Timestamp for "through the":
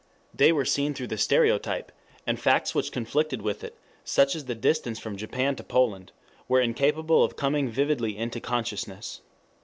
0.95-1.17